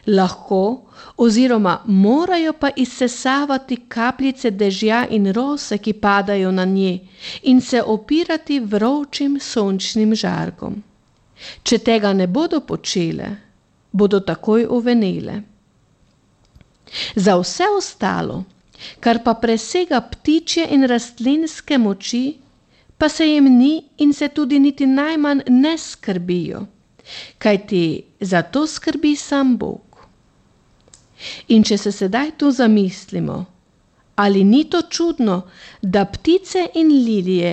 Lahko 0.08 0.86
oziroma 1.18 1.82
morajo 1.86 2.54
pa 2.54 2.70
izsesavati 2.76 3.78
kapljice 3.88 4.52
dežja 4.52 5.08
in 5.10 5.32
rose, 5.34 5.78
ki 5.78 5.94
padajo 5.94 6.52
na 6.52 6.66
nje, 6.66 7.00
in 7.44 7.62
se 7.62 7.82
opirati 7.82 8.60
vročim 8.60 9.40
sončnim 9.40 10.16
žarkom. 10.16 10.84
Če 11.64 11.78
tega 11.78 12.14
ne 12.14 12.28
bodo 12.28 12.60
počele, 12.60 13.30
bodo 13.92 14.20
takoj 14.20 14.66
uvenele. 14.70 15.42
Za 17.16 17.36
vse 17.42 17.68
ostalo, 17.78 18.44
kar 19.00 19.24
pa 19.24 19.34
presega 19.34 20.02
ptičje 20.02 20.68
in 20.72 20.88
rastlinske 20.88 21.78
moči, 21.78 22.24
pa 23.04 23.10
se 23.10 23.26
jim 23.28 23.58
ni 23.58 23.84
in 23.98 24.14
se 24.14 24.28
tudi 24.30 24.60
niti 24.60 24.86
najmanj 24.88 25.40
ne 25.50 25.78
skrbijo, 25.78 26.60
kajti 27.38 28.04
za 28.20 28.42
to 28.42 28.68
skrbi 28.68 29.16
sam 29.16 29.58
Bog. 29.58 29.98
In 31.48 31.66
če 31.68 31.78
se 31.78 31.92
sedaj 31.92 32.30
tu 32.38 32.52
zamislimo, 32.52 33.36
ali 34.16 34.44
ni 34.44 34.62
to 34.70 34.82
čudno, 34.82 35.36
da 35.82 36.06
ptice 36.06 36.64
in 36.80 36.94
lilije, 37.08 37.50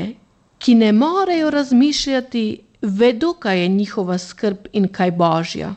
ki 0.58 0.74
ne 0.74 0.92
morejo 0.92 1.50
razmišljati 1.50 2.44
vedo, 2.82 3.32
kaj 3.32 3.62
je 3.62 3.68
njihova 3.68 4.18
skrb 4.18 4.68
in 4.72 4.86
kaj 4.88 5.10
božja. 5.10 5.72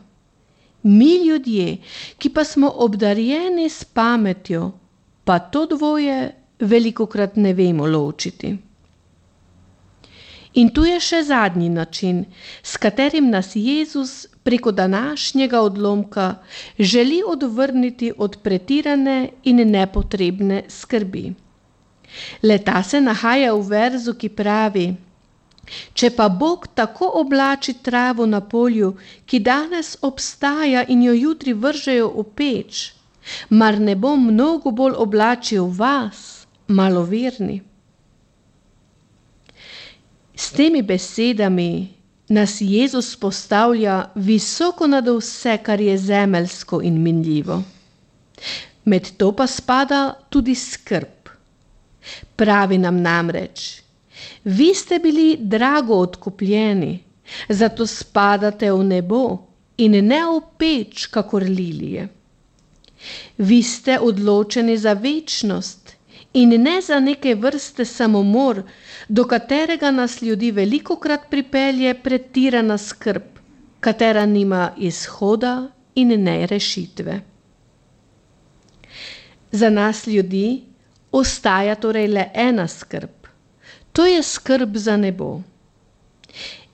Mi 0.84 1.16
ljudje, 1.26 1.78
ki 2.18 2.30
pa 2.30 2.44
smo 2.44 2.70
obdarjeni 2.76 3.66
s 3.70 3.84
pametjo, 3.84 4.70
pa 5.24 5.40
to 5.40 5.66
dvoje 5.66 6.20
veliko 6.60 7.06
krat 7.06 7.36
ne 7.36 7.54
vemo 7.54 7.88
ločiti. 7.88 8.54
In 10.54 10.70
tu 10.70 10.84
je 10.86 11.00
še 11.02 11.24
zadnji 11.24 11.70
način, 11.70 12.26
s 12.64 12.78
katerim 12.78 13.30
nas 13.30 13.56
Jezus 13.56 14.28
preko 14.44 14.72
današnjega 14.72 15.62
odlomka 15.62 16.36
želi 16.80 17.22
odvrniti 17.28 18.12
od 18.18 18.38
pretirane 18.44 19.30
in 19.44 19.64
nepotrebne 19.72 20.64
skrbi. 20.70 21.34
Leta 22.44 22.84
se 22.84 23.02
nahaja 23.02 23.54
v 23.54 23.66
verzu, 23.70 24.14
ki 24.14 24.30
pravi: 24.30 24.86
Če 25.94 26.10
pa 26.16 26.30
Bog 26.30 26.68
tako 26.76 27.10
oblači 27.24 27.74
travo 27.74 28.26
na 28.26 28.42
polju, 28.42 28.94
ki 29.26 29.40
danes 29.40 29.96
obstaja 30.02 30.86
in 30.88 31.02
jo 31.04 31.14
jutri 31.14 31.54
vržejo 31.54 32.10
v 32.18 32.24
peč, 32.36 32.94
mar 33.50 33.80
ne 33.80 33.96
bo 33.96 34.16
mnogo 34.16 34.72
bolj 34.72 34.98
oblačil 35.08 35.66
vas, 35.66 36.46
maloverni? 36.68 37.62
S 40.36 40.52
temi 40.52 40.82
besedami 40.82 41.94
nas 42.30 42.58
Jezus 42.62 43.16
postavlja 43.16 44.12
visoko 44.16 44.88
nad 44.88 45.08
vse, 45.08 45.58
kar 45.64 45.82
je 45.82 45.98
zemeljsko 45.98 46.82
in 46.82 47.02
minljivo. 47.02 47.64
Med 48.86 49.12
to 49.18 49.32
pa 49.32 49.48
spada 49.48 50.14
tudi 50.30 50.56
skrb. 50.56 51.30
Pravi 52.36 52.78
nam 52.78 53.02
namreč, 53.02 53.82
vi 54.44 54.74
ste 54.74 55.00
bili 55.00 55.38
drago 55.40 55.96
odkupljeni, 56.04 57.00
zato 57.50 57.88
spadate 57.88 58.72
v 58.72 58.84
nebo 58.84 59.22
in 59.78 59.96
ne 60.06 60.20
v 60.26 60.42
peč, 60.58 61.06
kakor 61.08 61.44
lilije. 61.44 62.08
Vi 63.38 63.64
ste 63.64 64.00
odločeni 64.00 64.78
za 64.78 64.94
večnost 64.94 65.83
in 66.34 66.50
ne 66.62 66.82
za 66.82 67.00
neke 67.00 67.36
vrste 67.36 67.86
samomor, 67.86 68.64
do 69.10 69.26
katerega 69.28 69.92
nas 69.92 70.22
ljudi 70.22 70.52
veliko 70.52 70.96
krat 70.96 71.30
pripelje 71.30 71.94
pretirana 72.04 72.78
skrb, 72.78 73.24
katera 73.80 74.26
nima 74.26 74.72
izhoda 74.78 75.68
in 75.96 76.24
ne 76.24 76.48
rešitve. 76.48 77.22
Za 79.52 79.70
nas 79.70 80.08
ljudi 80.08 80.64
ostaja 81.12 81.76
torej 81.76 82.08
le 82.08 82.30
ena 82.34 82.68
skrb, 82.68 83.28
to 83.92 84.06
je 84.06 84.24
skrb 84.24 84.78
za 84.78 84.98
nebo. 84.98 85.42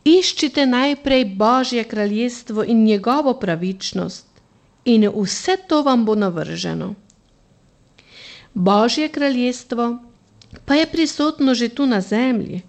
Iščite 0.05 0.65
najprej 0.65 1.25
Božje 1.25 1.83
kraljestvo 1.83 2.63
in 2.63 2.83
njegovo 2.85 3.33
pravičnost, 3.33 4.27
in 4.85 5.09
vse 5.15 5.57
to 5.67 5.81
vam 5.83 6.05
bo 6.05 6.15
navrženo. 6.15 6.93
Božje 8.53 9.09
kraljestvo 9.09 9.97
pa 10.65 10.75
je 10.75 10.85
prisotno 10.85 11.53
že 11.53 11.69
tu 11.69 11.85
na 11.85 12.01
zemlji, 12.01 12.61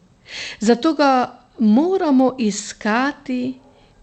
zato 0.61 0.93
ga 0.93 1.39
moramo 1.59 2.35
iskati 2.39 3.55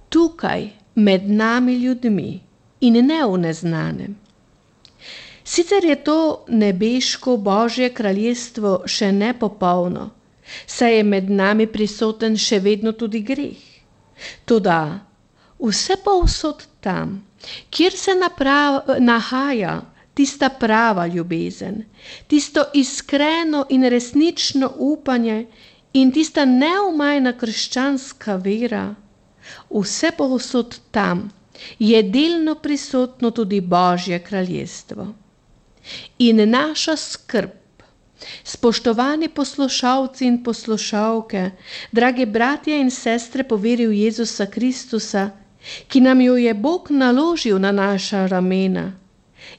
tukaj 0.09 0.69
med 0.95 1.29
nami 1.29 1.75
ljudmi 1.75 2.39
in 2.81 3.05
ne 3.05 3.25
v 3.25 3.37
neznanem. 3.37 4.15
Sicer 5.43 5.85
je 5.85 5.95
to 6.03 6.45
nebeško 6.49 7.37
Božje 7.37 7.89
kraljestvo 7.89 8.81
še 8.85 9.11
nepopolno, 9.11 10.09
saj 10.65 10.97
je 10.97 11.03
med 11.03 11.29
nami 11.29 11.67
prisoten 11.67 12.35
še 12.37 12.59
vedno 12.59 12.91
tudi 12.91 13.21
greh. 13.21 13.61
Toda 14.45 14.79
vse 15.59 15.95
pa 16.03 16.17
vsod 16.23 16.65
tam, 16.81 17.21
kjer 17.69 17.95
se 17.95 18.15
naprav, 18.15 18.81
nahaja 18.99 19.77
tista 20.17 20.49
prava 20.49 21.06
ljubezen, 21.08 21.84
tisto 22.27 22.63
iskreno 22.73 23.65
in 23.69 23.84
resnično 23.84 24.71
upanje 24.77 25.45
in 25.93 26.12
tista 26.12 26.45
neumajna 26.45 27.34
krščanska 27.38 28.36
vera, 28.36 28.95
vse 29.69 30.12
pa 30.17 30.25
vsod 30.34 30.80
tam 30.91 31.30
je 31.80 32.01
delno 32.03 32.56
prisotno 32.56 33.32
tudi 33.32 33.62
Božje 33.62 34.19
kraljestvo 34.19 35.08
in 36.19 36.49
naša 36.49 36.95
skrb. 36.97 37.49
Spoštovani 38.43 39.27
poslušalci 39.30 40.25
in 40.25 40.43
poslušalke, 40.43 41.51
drage 41.91 42.25
bratje 42.25 42.80
in 42.82 42.89
sestre 42.91 43.43
po 43.43 43.56
veri 43.56 43.86
v 43.88 43.93
Jezusa 43.93 44.45
Kristusa, 44.45 45.30
ki 45.88 46.01
nam 46.01 46.21
jo 46.21 46.36
je 46.36 46.53
Bog 46.53 46.89
naložil 46.89 47.60
na 47.60 47.71
naša 47.71 48.25
ramena, 48.27 48.91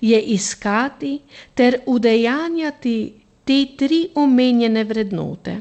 je 0.01 0.20
iskati 0.20 1.18
ter 1.55 1.81
udejanjati 1.87 2.96
te 3.44 3.59
tri 3.77 4.09
omenjene 4.14 4.85
vrednote, 4.85 5.61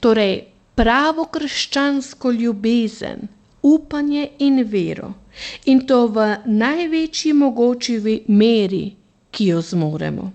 torej 0.00 0.44
pravo 0.74 1.24
krščansko 1.24 2.32
ljubezen, 2.32 3.28
upanje 3.62 4.28
in 4.38 4.62
vero, 4.70 5.12
in 5.64 5.86
to 5.86 6.06
v 6.06 6.28
največji 6.46 7.32
mogoči 7.32 7.98
meri 8.28 8.84
ki 9.34 9.46
jo 9.50 9.60
zmoremo. 9.62 10.30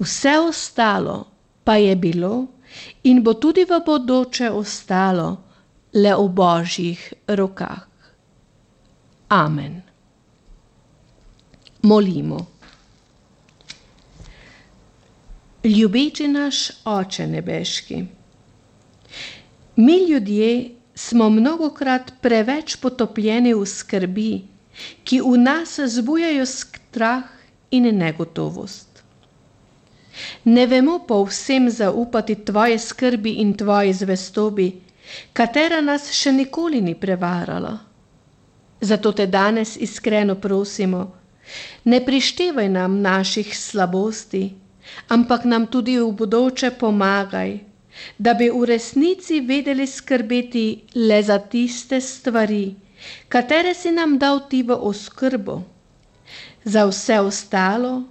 Vse 0.00 0.38
ostalo 0.38 1.26
pa 1.64 1.76
je 1.76 1.96
bilo 1.96 2.46
in 3.04 3.22
bo 3.22 3.34
tudi 3.34 3.66
v 3.68 3.82
bodoče 3.86 4.48
ostalo 4.50 5.28
le 5.92 6.14
v 6.16 6.28
božjih 6.28 7.00
rokah. 7.28 7.84
Amen. 9.28 9.89
Molimo. 11.82 12.46
Ljubeči 15.64 16.28
naš 16.28 16.70
Oče 16.84 17.26
nebeški, 17.26 18.04
mi 19.76 19.96
ljudje 20.10 20.70
smo 20.94 21.30
mnogokrat 21.30 22.12
preveč 22.20 22.76
potopljeni 22.76 23.54
v 23.54 23.66
skrbi, 23.66 24.30
ki 25.04 25.20
v 25.20 25.38
nas 25.40 25.78
zbujajo 25.80 26.46
strah 26.46 27.24
in 27.70 27.88
negotovost. 27.96 29.02
Ne 30.44 30.66
vemo 30.66 30.98
povsem 31.08 31.70
zaupati 31.70 32.34
tvoje 32.44 32.78
skrbi 32.78 33.30
in 33.40 33.54
tvoji 33.56 33.92
zvestobi, 33.92 34.72
katera 35.32 35.80
nas 35.80 36.10
še 36.12 36.32
nikoli 36.32 36.80
ni 36.80 36.94
prevarala. 36.94 37.78
Zato 38.80 39.12
te 39.12 39.26
danes 39.26 39.76
iskreno 39.76 40.34
prosimo, 40.34 41.19
ne 41.84 42.00
prištevaj 42.00 42.68
nam 42.68 43.00
naših 43.00 43.50
slabosti, 43.58 44.42
ampak 45.08 45.44
nam 45.44 45.66
tudi 45.66 45.98
v 45.98 46.12
bodoče 46.12 46.70
pomagaj, 46.74 47.58
da 48.18 48.34
bi 48.34 48.50
v 48.50 48.64
resnici 48.64 49.40
vedeli 49.42 49.86
skrbeti 49.86 50.66
le 50.96 51.22
za 51.22 51.38
tiste 51.38 52.00
stvari, 52.02 52.64
katere 53.28 53.74
si 53.74 53.90
nam 53.92 54.18
dal 54.18 54.46
ti 54.48 54.62
v 54.62 54.76
oskrbo 54.84 55.62
za 56.64 56.84
vse 56.84 57.20
ostalo 57.20 58.02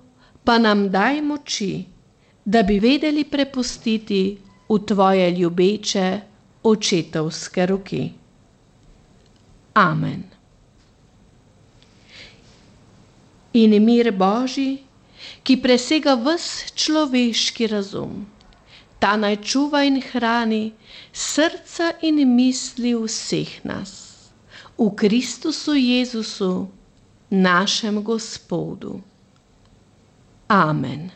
pa 0.43 0.57
nam 0.57 0.89
daj 0.89 1.21
moči, 1.21 1.85
da 2.45 2.63
bi 2.63 2.79
vedeli 2.79 3.23
prepustiti 3.23 4.37
v 4.69 4.79
tvoje 4.81 5.31
ljubeče 5.31 6.19
očetovske 6.63 7.65
roki. 7.65 8.09
Amen. 9.75 10.23
In 13.53 13.73
mir 13.85 14.11
Božji, 14.11 14.83
ki 15.43 15.57
presega 15.57 16.13
vse 16.15 16.69
človeški 16.75 17.67
razum, 17.67 18.27
ta 18.99 19.15
naj 19.17 19.41
čuva 19.41 19.83
in 19.87 20.01
hrani 20.01 20.73
srca 21.13 21.93
in 22.01 22.21
misli 22.35 22.93
vseh 22.93 23.65
nas. 23.65 23.93
V 24.77 24.91
Kristusu 24.95 25.73
Jezusu 25.73 26.69
našem 27.29 28.03
Gospodu. 28.03 29.01
Amen. 30.47 31.11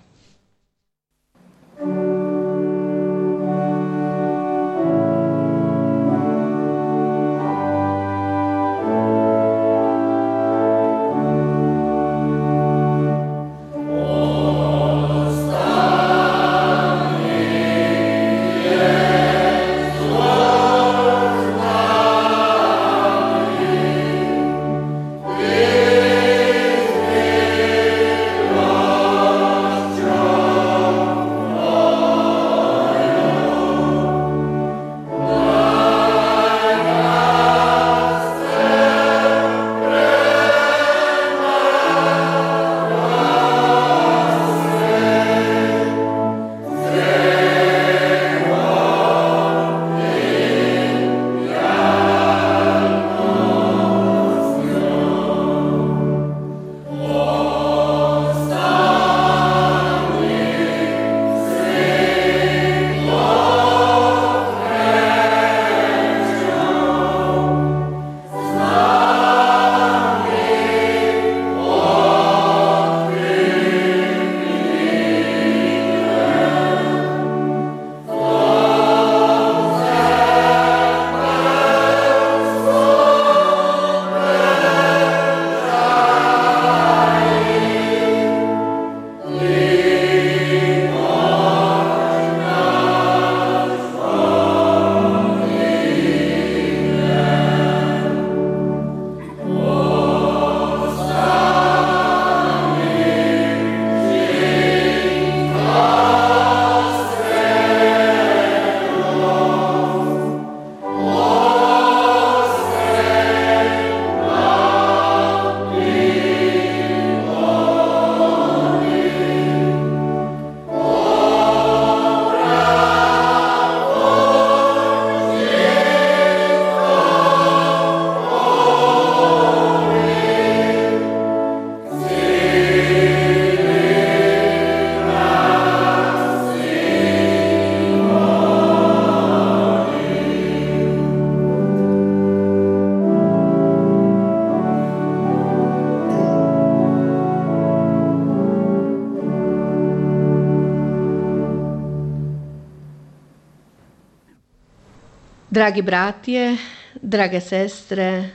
Dragi 155.64 155.82
bratje, 155.82 156.58
drage 157.02 157.40
sestre, 157.40 158.30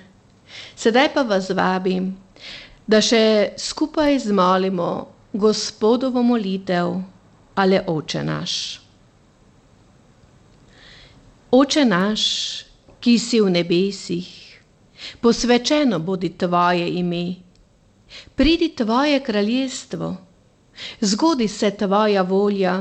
sedaj 0.73 1.11
pa 1.12 1.23
vas 1.29 1.51
vabim, 1.53 2.07
da 2.88 3.03
še 3.05 3.53
skupaj 3.61 4.14
zmolimo 4.23 4.87
Gospodovo 5.37 6.23
molitev 6.25 6.95
ali 7.61 7.81
Oče 7.93 8.23
naš. 8.25 8.55
Oče 11.53 11.85
naš, 11.85 12.23
ki 12.97 13.19
si 13.21 13.41
v 13.45 13.53
nebesih, 13.59 14.31
posvečeno 15.21 15.99
bodi 16.01 16.31
tvoje 16.33 16.87
ime, 17.03 17.27
pridi 18.41 18.71
tvoje 18.73 19.21
kraljestvo, 19.21 20.09
zgodi 21.05 21.51
se 21.59 21.71
tvoja 21.77 22.25
volja, 22.25 22.79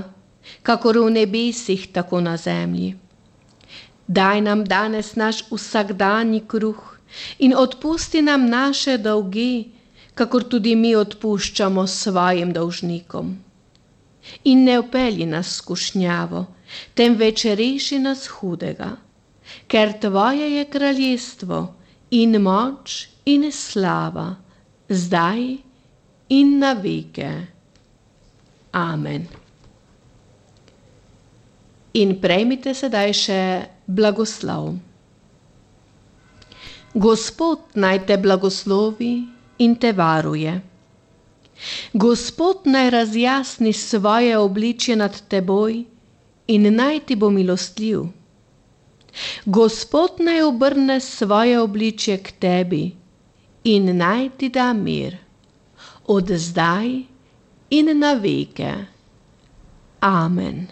kakor 0.63 1.01
v 1.03 1.11
nebesih, 1.19 1.89
tako 1.91 2.23
na 2.23 2.37
zemlji. 2.37 3.06
Daj 4.07 4.41
nam 4.41 4.63
danes 4.63 5.15
naš 5.15 5.43
vsakdanji 5.51 6.45
kruh 6.47 6.83
in 7.39 7.55
odpusti 7.55 8.21
nam 8.21 8.45
naše 8.49 8.97
dolge, 8.97 9.63
kakor 10.15 10.43
tudi 10.43 10.75
mi 10.75 10.95
odpuščamo 10.95 11.87
svojim 11.87 12.53
dolžnikom. 12.53 13.35
In 14.43 14.63
ne 14.63 14.79
upelji 14.79 15.25
nas 15.25 15.55
skušnjavo, 15.55 16.45
temveč 16.93 17.45
reši 17.45 17.99
nas 17.99 18.27
hudega, 18.27 18.89
ker 19.67 19.93
tvoje 19.99 20.49
je 20.55 20.65
kraljestvo 20.65 21.61
in 22.11 22.41
moč 22.41 23.07
in 23.25 23.51
slava, 23.51 24.35
zdaj 24.89 25.57
in 26.29 26.59
na 26.59 26.73
veke. 26.73 27.31
Amen. 28.71 29.27
In 31.93 32.19
prejmite 32.21 32.73
sedaj 32.73 33.13
še 33.13 33.41
blagoslov. 33.87 34.75
Gospod 36.93 37.59
naj 37.75 38.05
te 38.07 38.17
blagoslovi 38.17 39.13
in 39.57 39.75
te 39.75 39.91
varuje. 39.93 40.61
Gospod 41.93 42.65
naj 42.65 42.89
razjasni 42.89 43.73
svoje 43.73 44.37
obličje 44.37 44.95
nad 44.95 45.21
teboj 45.27 45.83
in 46.47 46.75
naj 46.75 46.99
ti 46.99 47.15
bo 47.15 47.29
milostljiv. 47.29 48.03
Gospod 49.45 50.19
naj 50.19 50.41
obrne 50.41 50.99
svoje 50.99 51.59
obličje 51.59 52.17
k 52.23 52.31
tebi 52.39 52.83
in 53.63 53.97
naj 53.97 54.29
ti 54.37 54.49
da 54.49 54.73
mir, 54.73 55.17
od 56.07 56.31
zdaj 56.31 57.03
in 57.69 57.99
na 57.99 58.13
veke. 58.13 58.73
Amen. 59.99 60.67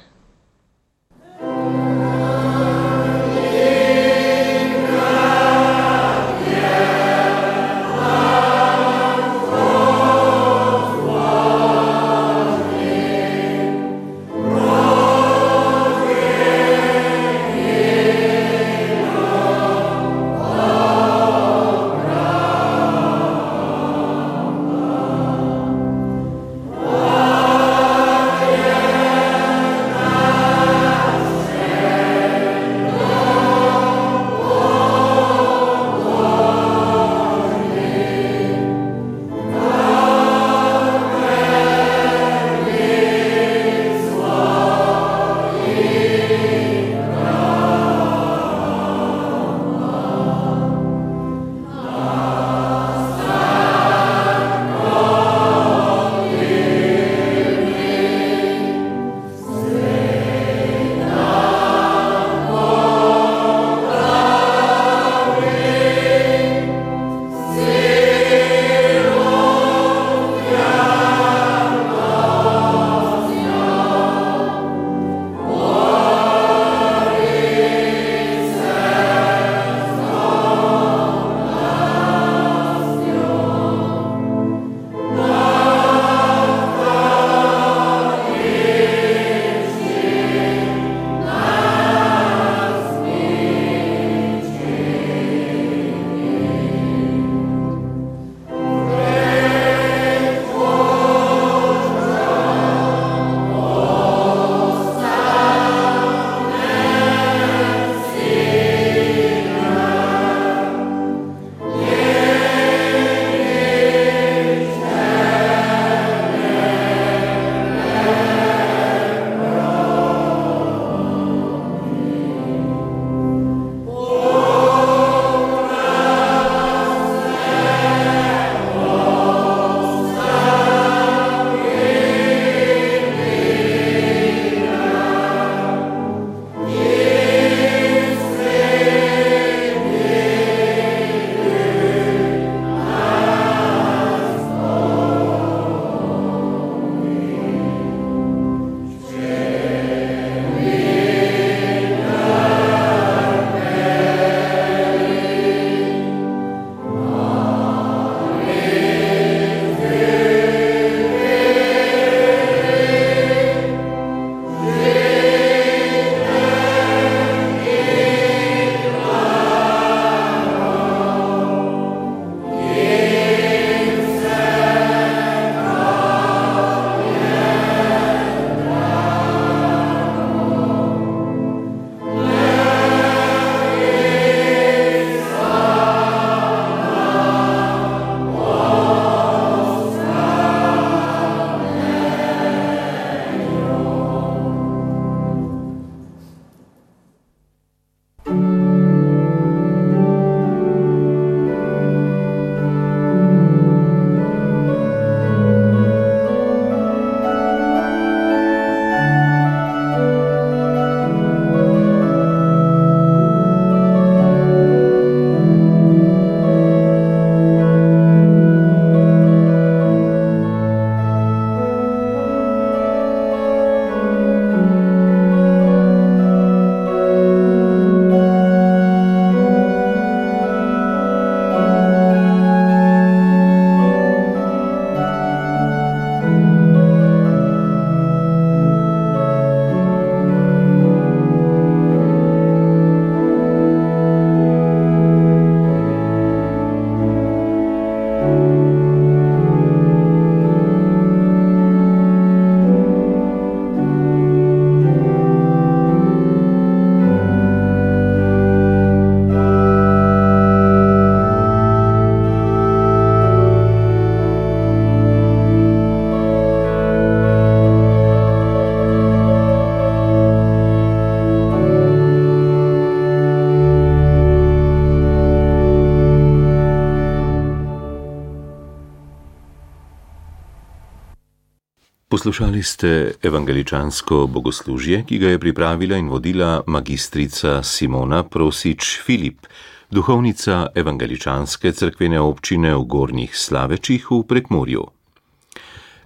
Poslušali 282.25 282.63
ste 282.63 283.11
evangeličansko 283.21 284.27
bogoslužje, 284.27 285.03
ki 285.05 285.17
ga 285.17 285.29
je 285.29 285.39
pripravila 285.39 285.97
in 285.97 286.07
vodila 286.09 286.63
magistrica 286.67 287.63
Simona 287.63 288.23
Prosič 288.23 289.01
Filip, 289.05 289.45
duhovnica 289.91 290.67
evangeličanske 290.75 291.71
cerkvene 291.71 292.19
občine 292.19 292.73
v 292.75 292.81
Gornjih 292.83 293.37
Slavečih 293.37 294.09
v 294.11 294.23
Prekmorju. 294.25 294.83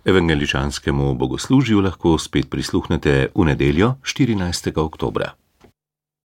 Evangeličanskemu 0.06 1.14
bogoslužju 1.16 1.80
lahko 1.88 2.18
spet 2.20 2.50
prisluhnete 2.50 3.32
v 3.36 3.46
nedeljo 3.46 3.96
14. 4.04 4.76
oktobra. 4.76 5.32